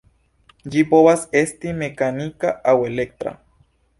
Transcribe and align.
Ĝi 0.75 0.81
povas 0.93 1.25
esti 1.41 1.75
mekanika 1.83 2.57
aŭ 2.71 2.75
elektra. 2.89 3.37